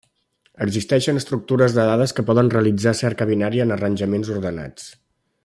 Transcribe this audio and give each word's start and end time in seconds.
Existeixen 0.65 1.19
estructures 1.19 1.75
de 1.75 1.85
dades 1.89 2.15
que 2.19 2.25
poden 2.31 2.49
realitzar 2.55 2.95
cerca 3.03 3.29
binària 3.35 3.69
en 3.69 3.75
arranjaments 3.77 4.33
ordenats. 4.39 4.91